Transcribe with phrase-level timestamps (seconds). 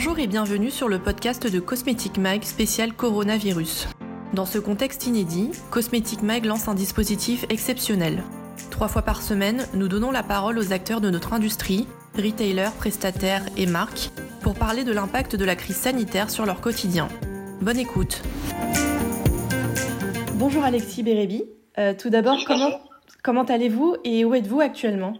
[0.00, 3.88] Bonjour et bienvenue sur le podcast de Cosmetic Mag spécial coronavirus.
[4.32, 8.22] Dans ce contexte inédit, Cosmetic Mag lance un dispositif exceptionnel.
[8.70, 13.42] Trois fois par semaine, nous donnons la parole aux acteurs de notre industrie, retailers, prestataires
[13.56, 17.08] et marques, pour parler de l'impact de la crise sanitaire sur leur quotidien.
[17.60, 18.22] Bonne écoute.
[20.34, 21.42] Bonjour Alexis Bérébi.
[21.76, 22.80] Euh, tout d'abord, comment,
[23.24, 25.14] comment allez-vous et où êtes-vous actuellement?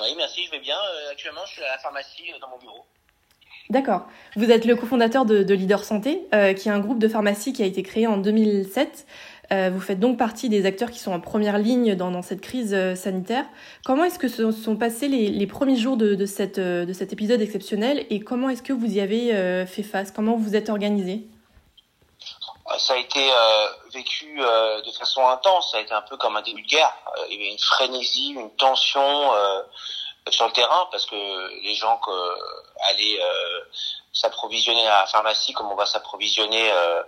[0.00, 0.74] Oui, merci, je vais bien.
[0.74, 2.84] Euh, actuellement, je suis à la pharmacie euh, dans mon bureau.
[3.72, 4.02] D'accord.
[4.36, 7.54] Vous êtes le cofondateur de, de Leader Santé, euh, qui est un groupe de pharmacie
[7.54, 9.06] qui a été créé en 2007.
[9.50, 12.74] Euh, vous faites donc partie des acteurs qui sont en première ligne dans, cette crise
[12.74, 13.46] euh, sanitaire.
[13.86, 16.58] Comment est-ce que se sont passés les, premiers jours de, de, cet
[17.14, 20.10] épisode exceptionnel et comment est-ce que vous y avez fait face?
[20.10, 21.22] Comment vous êtes organisé?
[22.76, 23.26] Ça a été
[23.94, 25.72] vécu de façon intense.
[25.72, 26.94] Ça a été un peu comme un début de guerre.
[27.30, 29.00] Il y avait une frénésie, une tension
[30.30, 32.10] sur le terrain parce que les gens que,
[32.88, 33.60] allaient euh,
[34.12, 37.02] s'approvisionner à la pharmacie comme on va s'approvisionner euh,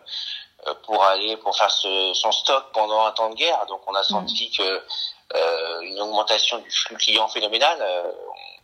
[0.67, 3.67] euh, pour aller pour faire ce, son stock pendant un temps de guerre.
[3.67, 4.83] Donc on a senti que
[5.35, 7.79] euh, une augmentation du flux client phénoménal.
[7.81, 8.13] Euh,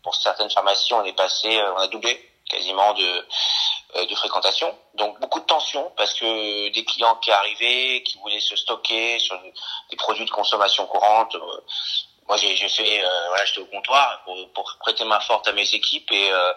[0.02, 3.26] pour certaines pharmacies, on est passé, euh, on a doublé quasiment de
[3.96, 4.74] euh, de fréquentation.
[4.94, 9.38] Donc beaucoup de tension parce que des clients qui arrivaient, qui voulaient se stocker sur
[9.90, 11.36] des produits de consommation courante.
[12.30, 15.68] Moi, j'ai fait, euh, voilà, j'étais au comptoir pour, pour prêter main forte à mes
[15.74, 16.52] équipes et euh,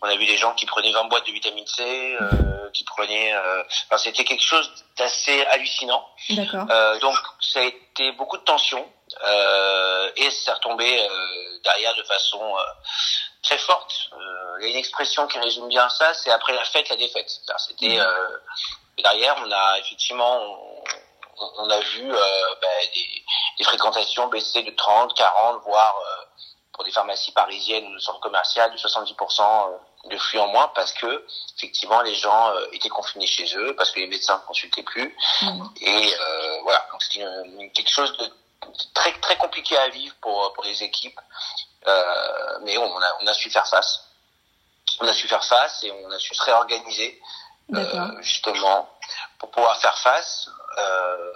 [0.00, 1.82] on a vu des gens qui prenaient 20 boîtes de vitamine C,
[2.18, 3.34] euh, qui prenaient.
[3.34, 6.02] euh, Enfin, c'était quelque chose d'assez hallucinant.
[6.70, 8.90] Euh, donc ça a été beaucoup de tension
[9.26, 12.62] euh, et retombé euh, derrière de façon euh,
[13.42, 13.92] très forte.
[14.14, 16.96] Euh, il y a une expression qui résume bien ça, c'est après la fête la
[16.96, 17.30] défaite.
[17.68, 18.28] C'était euh,
[18.96, 20.40] derrière, on a effectivement
[21.40, 23.24] on, on a vu euh, ben, des,
[23.58, 26.24] des fréquentations baisser de 30, 40, voire euh,
[26.72, 30.92] pour des pharmacies parisiennes ou de centres commerciaux de 70% de flux en moins parce
[30.92, 34.84] que effectivement les gens euh, étaient confinés chez eux parce que les médecins ne consultaient
[34.84, 35.16] plus.
[35.42, 35.70] Mhm.
[35.80, 36.86] et euh, voilà.
[36.92, 38.32] Donc une- quelque chose de
[38.94, 41.18] très très compliqué à vivre pour pour les équipes.
[41.86, 44.04] Euh, mais on a on a su faire face.
[45.00, 47.20] On a su faire face et on a su se réorganiser
[47.74, 48.88] euh, justement
[49.38, 50.48] pour pouvoir faire face
[50.78, 51.32] Euh,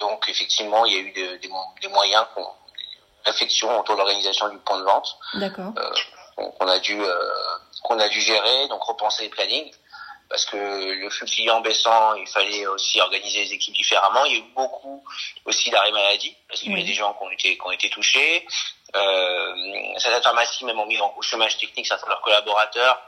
[0.00, 2.46] donc effectivement il y a eu de- des, mo- des moyens qu'on
[3.24, 5.72] réflexion autour de l'organisation du point de vente D'accord.
[6.36, 7.30] qu'on qu'on a dû euh,
[7.82, 9.72] qu'on a dû gérer, donc repenser les plannings
[10.30, 14.26] parce que le flux client baissant, il fallait aussi organiser les équipes différemment.
[14.26, 15.02] Il y a eu beaucoup
[15.46, 17.88] aussi d'arrêts maladie parce qu'il y a des gens qui ont été qui ont été
[17.88, 18.46] touchés.
[18.94, 19.54] Euh,
[19.98, 23.00] certaines pharmacies même ont mis en- au chômage technique certains de leurs collaborateurs euh,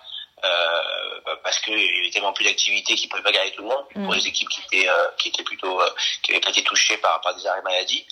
[1.42, 4.04] parce qu'il y avait tellement plus d'activité qu'ils pouvaient pas garder tout le monde Mm.
[4.04, 5.88] pour les équipes qui étaient euh, qui étaient plutôt euh,
[6.22, 8.06] qui n'avaient pas été touchées par par des arrêts maladie.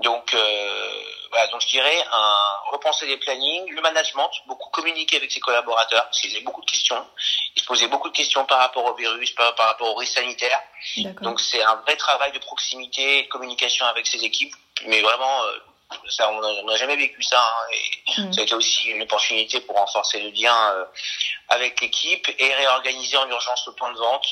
[0.00, 2.36] Donc euh, voilà, donc je dirais un
[2.72, 6.70] repenser les plannings, le management, beaucoup communiquer avec ses collaborateurs, parce qu'ils avaient beaucoup de
[6.70, 7.06] questions.
[7.54, 10.14] Ils se posaient beaucoup de questions par rapport au virus, par, par rapport au risque
[10.14, 10.60] sanitaire.
[11.22, 14.54] Donc c'est un vrai travail de proximité, de communication avec ses équipes.
[14.86, 15.58] Mais vraiment, euh,
[16.10, 17.40] ça, on n'a jamais vécu ça.
[17.40, 18.32] hein, et Mhm.
[18.32, 20.84] ça a été aussi une opportunité pour renforcer le lien euh,
[21.48, 24.26] avec l'équipe et réorganiser en urgence le point de vente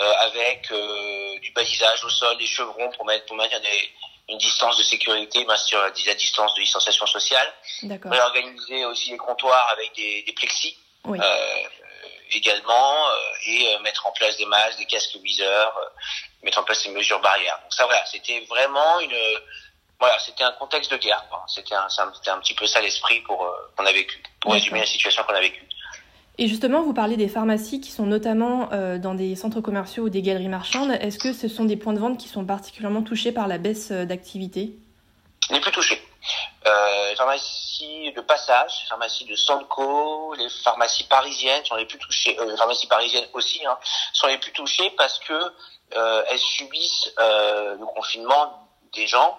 [0.00, 3.90] euh, avec euh, du balisage au sol, des chevrons pour mettre pour maintenir des,
[4.28, 7.52] une distance de sécurité, maintenir la la distance de distanciation sociale.
[8.10, 11.18] Réorganiser aussi les comptoirs avec des, des plexis Oui.
[12.32, 12.94] également
[13.46, 15.74] et mettre en place des masques, des casques viseurs,
[16.42, 17.58] mettre en place des mesures barrières.
[17.62, 19.16] Donc ça voilà, c'était vraiment une
[20.00, 21.24] voilà, c'était un contexte de guerre.
[21.46, 24.52] C'était un, un, c'était un petit peu ça l'esprit pour euh, qu'on a vécu, pour
[24.52, 25.68] résumer la situation qu'on a vécue.
[26.40, 30.08] Et justement, vous parlez des pharmacies qui sont notamment euh, dans des centres commerciaux ou
[30.08, 30.92] des galeries marchandes.
[30.92, 33.90] Est-ce que ce sont des points de vente qui sont particulièrement touchés par la baisse
[33.90, 34.72] euh, d'activité?
[35.50, 36.00] Les plus touchés.
[36.64, 41.98] Euh, les pharmacies de passage, les pharmacies de Sanco, les pharmacies parisiennes sont les plus
[41.98, 42.38] touchées.
[42.38, 43.76] Euh, les pharmacies parisiennes aussi hein,
[44.12, 45.34] sont les plus touchées parce que
[46.30, 49.38] elles subissent le confinement des gens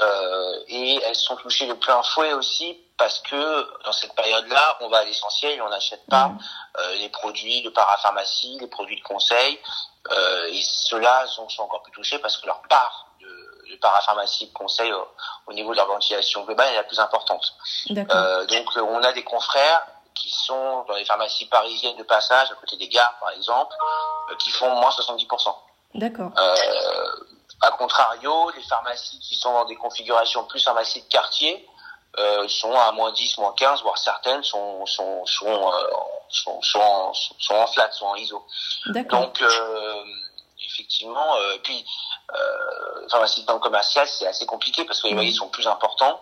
[0.00, 4.88] euh, et elles sont touchées de plein fouet aussi parce que dans cette période-là, on
[4.88, 6.38] va à l'essentiel et on n'achète pas Mhm.
[6.78, 9.58] euh, les produits de parapharmacie, les produits de conseil.
[10.10, 14.46] Euh, et ceux-là sont, sont encore plus touchés parce que leur part de, de parapharmacie
[14.48, 15.08] de conseil au,
[15.46, 17.54] au niveau de leur ventilation globale est la plus importante.
[18.46, 19.82] Donc on a des confrères
[20.14, 23.74] qui sont dans les pharmacies parisiennes de passage, à côté des gares par exemple,
[24.38, 25.54] qui font moins 70%.
[25.94, 26.30] D'accord.
[26.38, 27.06] Euh,
[27.60, 31.66] à contrario, les pharmacies qui sont dans des configurations plus pharmacies de quartier
[32.18, 35.90] euh, sont à moins 10, moins 15, voire certaines sont sont sont euh,
[36.28, 38.44] sont, sont, en, sont en flat, sont en ISO.
[38.86, 40.04] Donc euh,
[40.64, 41.84] effectivement, euh, puis
[42.34, 45.18] euh, pharmacie de temps commercial, c'est assez compliqué parce que les Mhm.
[45.18, 46.20] loyers sont plus importants.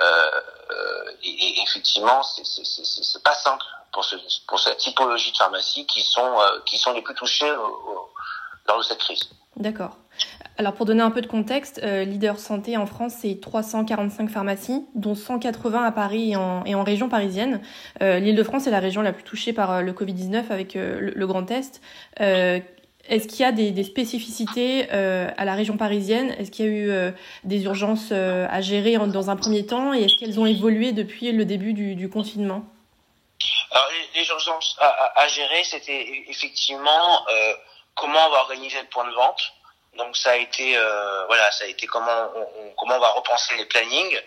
[0.00, 0.40] Euh,
[0.70, 4.16] euh, et, et effectivement, c'est pas simple pour, ce,
[4.48, 7.54] pour cette typologie de pharmacie qui sont, qui sont les plus touchées
[8.66, 9.28] lors de cette crise.
[9.56, 9.96] D'accord.
[10.62, 15.16] Alors pour donner un peu de contexte, Leader Santé en France, c'est 345 pharmacies, dont
[15.16, 17.60] 180 à Paris et en, région parisienne.
[18.00, 21.80] Euh, L'Île-de-France est la région la plus touchée par le Covid-19 avec le, Grand Est.
[23.08, 26.34] Est-ce qu'il y a des, spécificités euh, à la région parisienne?
[26.38, 27.10] Est-ce qu'il y a eu euh,
[27.42, 29.92] des urgences euh, à gérer dans un premier temps?
[29.92, 32.64] Et est-ce qu'elles ont évolué depuis le début du, confinement?
[33.72, 37.54] Alors, les, urgences à, gérer, c'était effectivement euh,
[37.96, 39.52] comment on va organiser le point de vente.
[39.96, 43.10] Donc ça a été euh, voilà, ça a été comment on, on, comment on va
[43.10, 44.18] repenser les plannings,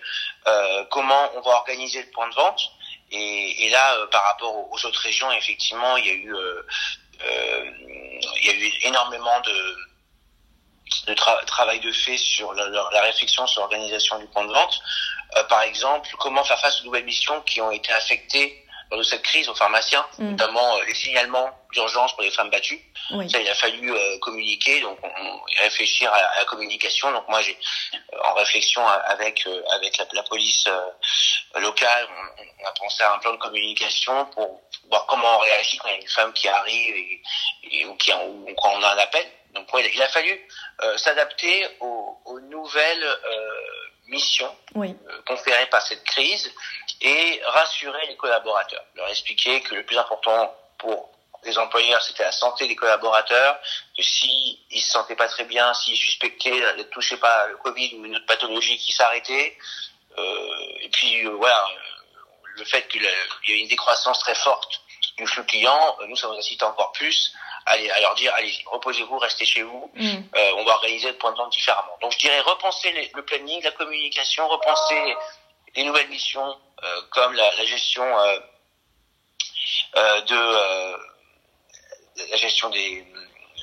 [0.91, 2.61] comment on va organiser le point de vente.
[3.11, 6.35] Et, et là, par rapport aux, autres régions, effectivement, il y a eu
[7.23, 7.71] euh,
[8.41, 9.77] il y a eu énormément de,
[11.07, 14.81] de tra travail de fait sur la, la réflexion sur l'organisation du point de vente.
[15.37, 19.03] Euh, par exemple, comment faire face aux nouvelles missions qui ont été affectées lors de
[19.03, 20.31] cette crise aux pharmaciens, mmh.
[20.31, 22.81] notamment euh, les signalements d'urgence pour les femmes battues.
[23.11, 23.29] Oui.
[23.29, 27.11] Ça, il a fallu euh, communiquer, donc on, on, réfléchir à, à, la communication.
[27.11, 27.57] Donc moi, j'ai
[28.13, 30.65] euh, en réflexion avec euh, avec la, la police
[31.55, 35.77] locale, on, on, a pensé à un plan de communication pour voir comment on réagit
[35.77, 37.21] quand il y a une femme qui arrive et,
[37.71, 39.25] et ou, qui, ou quand on a un appel.
[39.53, 40.47] Donc ouais, il a fallu
[40.97, 43.07] s'adapter aux, aux, nouvelles
[44.07, 44.95] missions oui.
[45.25, 46.53] conférées par cette crise
[47.01, 51.11] et rassurer les collaborateurs, leur expliquer que le plus important pour
[51.43, 53.59] les employeurs, c'était la santé des collaborateurs,
[53.95, 57.95] que s'ils si se sentaient pas très bien, s'ils suspectaient d'être touchés par le Covid
[57.95, 59.57] ou une autre pathologie qui s'arrêtait,
[60.17, 61.67] euh, et puis euh, voilà,
[62.55, 64.81] le fait qu'il y a une décroissance très forte
[65.17, 67.33] du flux client, nous ça nous incite encore plus
[67.65, 70.07] à, à leur dire allez reposez-vous, restez chez vous, mm.
[70.35, 71.97] euh, on va organiser le point de vente différemment.
[72.01, 75.15] Donc je dirais repenser les, le planning, la communication, repenser
[75.75, 78.39] les nouvelles missions euh, comme la, la gestion euh,
[79.97, 80.95] euh, de
[82.31, 83.05] la gestion des,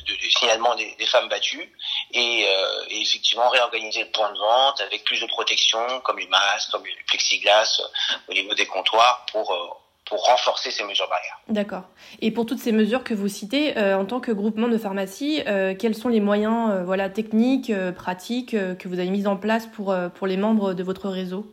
[0.06, 1.72] de, du signalement des, des, femmes battues
[2.12, 6.26] et, euh, et, effectivement réorganiser le point de vente avec plus de protection comme les
[6.26, 9.68] masques, comme les plexiglas euh, au niveau des comptoirs pour euh,
[10.12, 11.38] pour renforcer ces mesures barrières.
[11.48, 11.84] D'accord.
[12.20, 15.42] Et pour toutes ces mesures que vous citez, euh, en tant que groupement de pharmacie,
[15.46, 19.66] euh, quels sont les moyens euh, voilà, techniques, pratiques que vous avez mis en place
[19.66, 21.50] pour, pour les membres de votre réseau?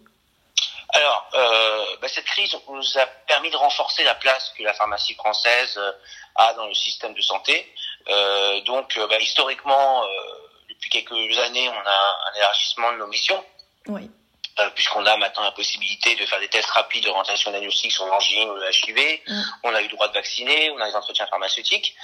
[0.89, 1.29] Alors,
[2.01, 5.79] bah, cette crise nous a permis de renforcer la place que la pharmacie française
[6.35, 7.65] a dans le système de santé.
[8.65, 10.03] Donc, bah, historiquement,
[10.67, 13.41] depuis quelques années, on a un élargissement de nos missions.
[13.87, 14.11] Oui.
[14.75, 18.55] Puisqu'on a maintenant la possibilité de faire des tests rapides d'orientation diagnostique sur l'angine ou
[18.55, 19.41] le HIV, mm.
[19.63, 21.95] on a eu le droit de vacciner, on a les entretiens pharmaceutiques.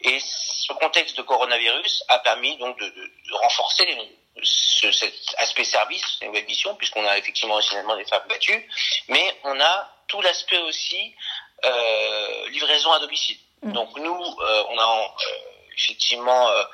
[0.00, 3.96] Et ce contexte de coronavirus a permis donc de, de, de renforcer les,
[4.42, 8.68] ce, cet aspect service, les missions, puisqu'on a effectivement aussi des femmes battues,
[9.08, 11.14] mais on a tout l'aspect aussi
[11.64, 13.38] euh, livraison à domicile.
[13.62, 13.72] Mm.
[13.72, 15.38] Donc nous, euh, on a euh,
[15.76, 16.64] effectivement euh,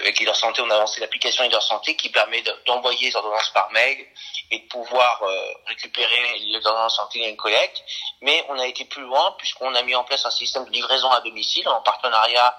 [0.00, 3.70] avec Leader Santé, on a lancé l'application Leader Santé qui permet d'envoyer les ordonnances par
[3.72, 4.06] mail
[4.50, 5.20] et de pouvoir
[5.66, 7.82] récupérer les ordonnances santé et une collecte.
[8.20, 11.10] Mais on a été plus loin puisqu'on a mis en place un système de livraison
[11.10, 12.56] à domicile en partenariat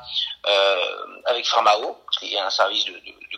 [1.26, 3.38] avec Pharmao, qui est un service de, de, de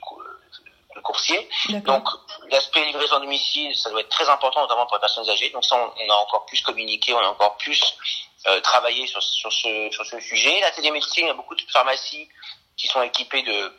[0.98, 1.48] le coursier.
[1.86, 2.08] Donc
[2.52, 5.50] l'aspect livraison à domicile, ça doit être très important, notamment pour les personnes âgées.
[5.52, 7.82] Donc ça, on, a encore plus communiqué, on a encore plus
[8.48, 10.60] euh, travailler sur, sur, ce, sur ce sujet.
[10.60, 12.28] La télémédecine, il y a beaucoup de pharmacies
[12.78, 13.74] qui sont équipées de,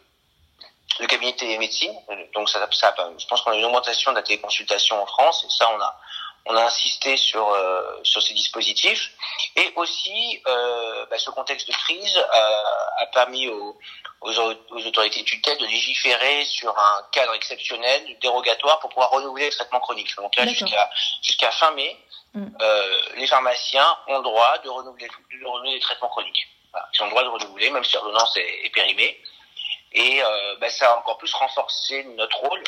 [1.00, 1.94] de cabinets de télémédecine.
[2.34, 5.50] Donc ça, ça je pense qu'on a une augmentation de la téléconsultation en France et
[5.50, 6.00] ça on a
[6.46, 9.12] on a insisté sur euh, sur ces dispositifs
[9.54, 13.78] et aussi euh, bah, ce contexte de crise euh, a permis aux,
[14.22, 19.46] aux, aux, autorités de tutelle de légiférer sur un cadre exceptionnel dérogatoire pour pouvoir renouveler
[19.46, 20.14] le traitement chronique.
[20.16, 20.90] Donc là jusqu'à
[21.22, 21.96] jusqu'à fin mai,
[22.32, 22.46] mm.
[22.60, 26.48] euh, les pharmaciens ont le droit de renouveler de renouveler les traitements chroniques.
[26.72, 29.20] Voilà, ils ont le droit de renouveler même si l'ordonnance est, est périmée.
[29.92, 32.62] Et euh, bah, ça a encore plus renforcé notre rôle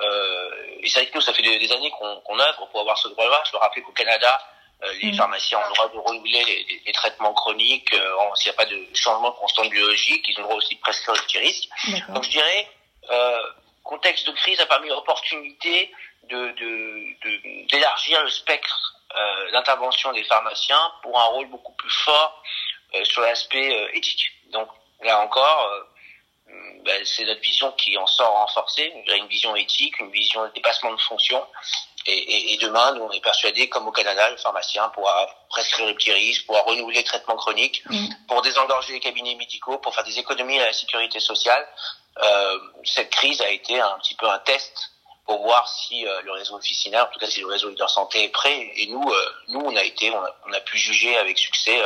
[0.00, 2.80] euh, et c'est vrai que nous, ça fait des, des années qu'on qu œuvre pour
[2.80, 3.42] avoir ce droit-là.
[3.46, 4.40] Je veux rappeler qu'au Canada,
[4.82, 5.16] euh, les mmh.
[5.16, 8.58] pharmaciens ont le droit de renouveler les, les, les traitements chroniques euh, s'il n'y a
[8.58, 10.26] pas de changement de constante biologique.
[10.28, 11.68] Ils ont le droit aussi de prescrire le petit risque.
[12.08, 12.68] Donc je dirais,
[13.10, 13.42] euh,
[13.84, 15.92] contexte de crise a permis l'opportunité
[16.24, 16.54] de
[17.70, 22.42] d'élargir de, de, le spectre euh, d'intervention des pharmaciens pour un rôle beaucoup plus fort
[23.02, 24.30] sur l'aspect euh, éthique.
[24.52, 24.68] Donc
[25.02, 25.70] là encore,
[26.84, 30.92] ben, c'est notre vision qui en sort renforcée, une vision éthique, une vision de dépassement
[30.92, 31.42] de fonction.
[32.06, 35.86] Et, et, et, demain, nous, on est persuadés, comme au Canada, le pharmacien pourra prescrire
[35.86, 38.06] les petits risques, pourra renouveler les traitements chroniques, mmh.
[38.28, 41.66] pour désengorger les cabinets médicaux, pour faire des économies à la sécurité sociale.
[42.22, 44.90] Euh, cette crise a été un petit peu un test
[45.24, 48.28] pour voir si le réseau officinaire, en tout cas si le réseau leader santé est
[48.28, 48.70] prêt.
[48.76, 49.10] Et nous,
[49.48, 51.80] nous on a été, on a, on a pu juger avec succès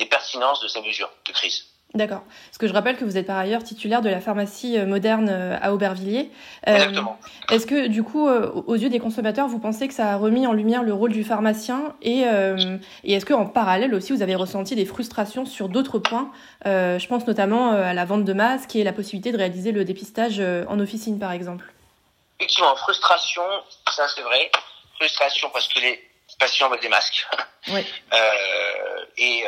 [0.00, 1.66] des pertinences de ces mesures de crise.
[1.94, 2.22] D'accord.
[2.46, 5.28] Parce que je rappelle que vous êtes par ailleurs titulaire de la pharmacie euh, moderne
[5.28, 6.30] euh, à Aubervilliers.
[6.68, 7.18] Euh, Exactement.
[7.50, 10.52] Est-ce que du coup, aux yeux des consommateurs, vous pensez que ça a remis en
[10.52, 12.20] lumière le rôle du pharmacien et,
[13.02, 16.30] et est-ce qu'en parallèle aussi, vous avez ressenti des frustrations sur d'autres points
[16.64, 20.40] Je pense notamment à la vente de masques et la possibilité de réaliser le dépistage
[20.68, 21.64] en officine, par exemple?
[22.38, 23.42] Effectivement, frustration,
[23.90, 24.50] ça c'est vrai.
[24.94, 26.09] Frustration parce que les
[26.40, 27.26] patients veulent des masques.
[27.68, 27.86] Oui.
[29.16, 29.44] et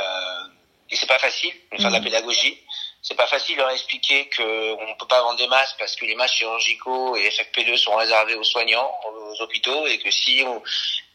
[0.93, 2.05] et c'est pas facile de faire de la mhm.
[2.05, 2.59] pédagogie.
[3.01, 6.05] C'est pas facile de leur expliquer qu'on ne peut pas vendre des masques parce que
[6.05, 10.45] les masques chirurgicaux et FFP2 sont réservés aux soignants, aux hôpitaux, et que si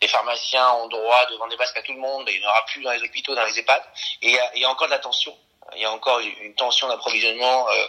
[0.01, 2.45] les pharmaciens ont droit de vendre des masques à tout le monde, ben, il n'y
[2.45, 3.83] en aura plus dans les hôpitaux, dans les EHPAD.
[4.23, 5.37] Et il y, a, encore de la tension.
[5.75, 7.87] Il y a encore une tension d'approvisionnement euh,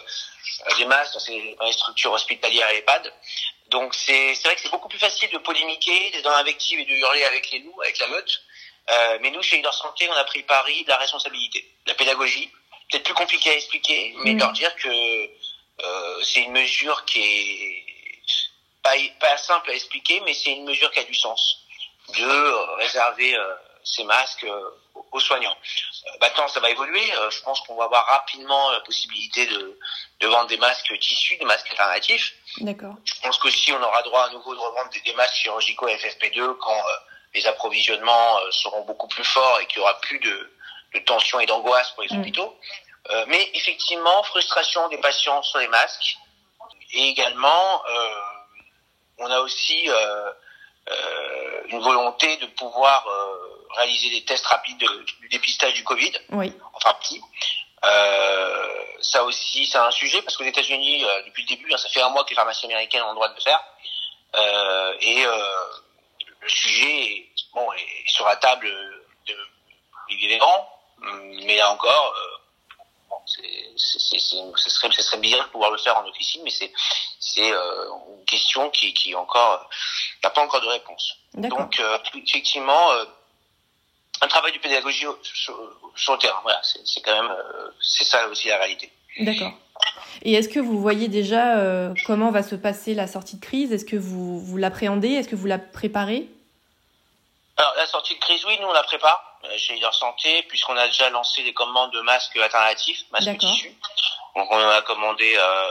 [0.77, 1.15] des masques
[1.59, 3.13] dans, les structures hospitalières et EHPAD.
[3.69, 6.95] Donc c'est vrai que c'est beaucoup plus facile de polémiquer, d'être dans l'invective et de
[6.95, 8.43] hurler avec les loups, avec la meute,
[8.91, 11.95] euh, mais nous, chez Leader Santé, on a pris pari de la responsabilité, de la
[11.95, 12.51] pédagogie.
[12.91, 14.39] Peut-être plus compliqué à expliquer, mais mm.
[14.39, 17.85] leur dire que euh, c'est une mesure qui est
[18.83, 21.59] pas, pas simple à expliquer, mais c'est une mesure qui a du sens
[22.17, 24.71] de réserver euh, ces masques euh,
[25.13, 25.57] aux soignants.
[26.07, 27.03] Euh, maintenant, ça va évoluer.
[27.31, 29.79] je pense qu'on va avoir rapidement la possibilité de,
[30.21, 32.35] de vendre des masques tissus, des masques alternatifs.
[32.59, 32.95] D'accord.
[33.05, 36.57] Je pense qu'aussi on aura droit à nouveau de revendre des, des masques chirurgicaux FFP2
[36.59, 36.83] quand
[37.35, 40.53] les approvisionnements euh, seront beaucoup plus forts et qu'il y aura plus de,
[40.95, 42.21] de tension et d'angoisse pour les mm.
[42.21, 42.59] hôpitaux.
[43.11, 46.17] Euh, mais effectivement, frustration des patients sur les masques.
[46.93, 48.21] Et également, euh,
[49.19, 50.31] on a aussi euh,
[50.91, 56.13] euh, une volonté de pouvoir euh, réaliser des tests rapides de, du dépistage du Covid.
[56.31, 56.53] Oui.
[56.75, 57.21] Enfin, petit.
[57.83, 62.11] Ça aussi, c'est un sujet parce qu'aux États-Unis, depuis le début, hein, ça fait un
[62.11, 63.63] mois que les pharmacies américaines ont le droit de le faire.
[65.01, 65.25] et
[66.41, 68.67] le sujet est, bon, est sur la table
[69.27, 69.37] de, de
[71.45, 72.37] mais là encore, euh,
[73.09, 76.51] bon, c'est, c'est, ce serait, ce serait bien de pouvoir le faire en officine, mais
[76.51, 76.73] c'est,
[77.21, 79.69] c'est euh, une question qui, qui encore
[80.23, 81.17] n'a pas encore de réponse.
[81.35, 83.05] Donc, euh, effectivement, euh,
[84.21, 85.59] un travail de pédagogie sur,
[85.97, 86.41] sur le terrain.
[86.43, 88.91] Voilà, c'est, c'est quand même, euh, c'est ça aussi la réalité.
[89.21, 89.53] D'accord.
[90.23, 93.73] Et est-ce que vous voyez déjà euh, comment va se passer la sortie de crise?
[93.73, 95.11] Est-ce que vous, vous l'appréhendez?
[95.11, 96.27] Est-ce que vous la préparez?
[97.57, 100.77] Alors, la sortie de crise, oui, nous, on la prépare euh, chez Leader Santé, puisqu'on
[100.77, 103.77] a déjà lancé des commandes de masques alternatifs, masques tissus.
[104.37, 105.71] Donc, on a commandé, euh,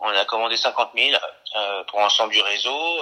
[0.00, 1.10] on a commandé 50 000
[1.56, 2.98] euh, pour l'ensemble du réseau.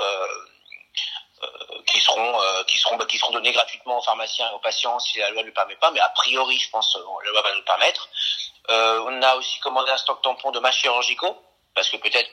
[1.95, 4.99] Euh, qui seront qui seront bah, qui seront donnés gratuitement aux pharmaciens et aux patients
[4.99, 7.53] si la loi ne le permet pas mais a priori je pense la loi va
[7.53, 8.09] nous le permettre
[8.71, 11.37] euh, on a aussi commandé un stock tampon de masques chirurgicaux,
[11.75, 12.31] parce que peut-être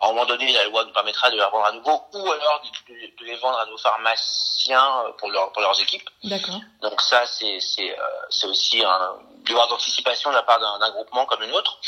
[0.00, 2.62] à un moment donné, la loi nous permettra de les vendre à nouveau, ou alors
[2.62, 6.08] de, les vendre à nos pharmaciens pour, leur, pour leurs équipes.
[6.24, 6.60] D'accord.
[6.82, 11.24] Donc ça, c'est c'est euh, c'est aussi un devoir d'anticipation de la part d'un groupement
[11.26, 11.78] comme le nôtre.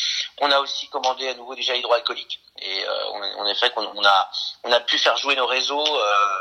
[0.41, 3.87] On a aussi commandé à nouveau des gels hydroalcooliques, et euh, on, est fait qu'on
[3.87, 4.31] on a
[4.65, 6.41] on a pu faire jouer nos réseaux euh,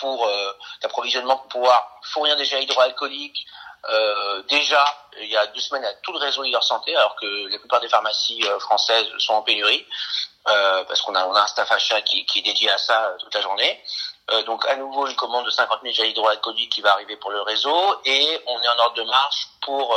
[0.00, 3.46] pour euh, l'approvisionnement pour pouvoir fournir des gels hydroalcooliques
[3.88, 4.84] euh, déjà,
[5.20, 7.80] il y a deux semaines, à tout le réseau Leader Santé, alors que la plupart
[7.80, 9.86] des pharmacies euh, françaises sont en pénurie,
[10.48, 13.14] euh, parce qu'on a, on a un staff achat qui, qui est dédié à ça
[13.20, 13.80] toute la journée.
[14.46, 17.42] donc à nouveau une commande de 50 000 gels hydroalcooliques qui va arriver pour le
[17.42, 19.96] réseau, et on est en ordre de marche pour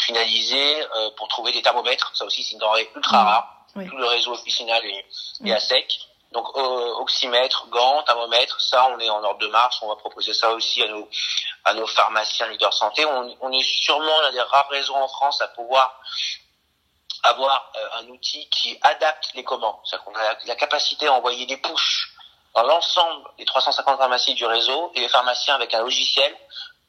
[0.00, 2.10] finaliser, pour trouver des thermomètres.
[2.14, 3.26] Ça aussi, c'est une denrée ultra mmh.
[3.26, 3.54] rare.
[3.74, 5.06] Tout le réseau officinal est,
[5.44, 6.08] est à sec.
[6.32, 9.78] Donc oxymètre, gants, thermomètre, ça on est en ordre de marche.
[9.82, 11.08] On va proposer ça aussi à nos
[11.64, 13.04] à nos pharmaciens leaders santé.
[13.06, 15.98] On, on est sûrement l'un des rares réseaux en France à pouvoir
[17.22, 19.76] avoir euh, un outil qui adapte les commandes.
[19.84, 22.14] C'est-à-dire qu'on a la capacité à envoyer des push
[22.54, 26.34] dans l'ensemble des 350 pharmacies du réseau et les pharmaciens avec un logiciel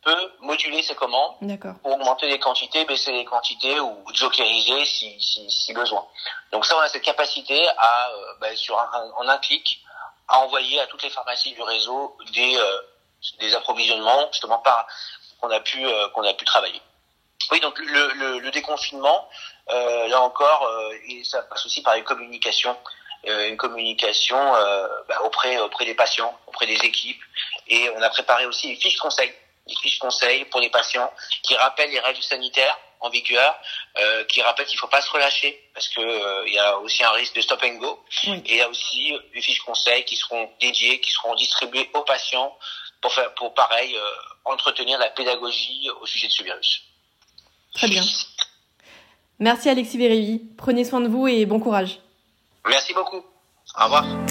[0.01, 1.35] peut moduler ses commandes
[1.81, 6.05] pour augmenter les quantités, baisser les quantités ou jokeriser si, si, si besoin.
[6.51, 9.81] Donc ça, on a cette capacité à, euh, ben, sur un, en un clic,
[10.27, 12.77] à envoyer à toutes les pharmacies du réseau des, euh,
[13.39, 14.87] des approvisionnements justement par
[15.41, 16.81] qu'on a pu euh, qu'on a pu travailler.
[17.51, 19.27] Oui, donc le, le, le déconfinement,
[19.67, 20.69] là encore,
[21.07, 22.77] et ça passe aussi par les communications
[23.23, 24.37] une communication
[25.07, 27.21] ben, auprès auprès des patients, auprès des équipes,
[27.67, 29.33] et on a préparé aussi les fiches conseils
[29.69, 31.11] des fiches conseils pour les patients
[31.43, 33.55] qui rappellent les règles sanitaires en vigueur,
[33.97, 36.77] euh, qui rappellent qu'il ne faut pas se relâcher parce que euh, il y a
[36.79, 38.03] aussi un risque de stop and go.
[38.23, 42.01] Et il y a aussi des fiches conseils qui seront dédiées, qui seront distribuées aux
[42.01, 42.57] patients
[43.01, 44.01] pour faire, pour pareil, euh,
[44.45, 46.83] entretenir la pédagogie au sujet de ce virus.
[47.73, 48.03] Très bien.
[49.39, 50.41] Merci Alexis Vérévi.
[50.57, 51.99] Prenez soin de vous et bon courage.
[52.67, 53.23] Merci beaucoup.
[53.79, 54.28] Au revoir.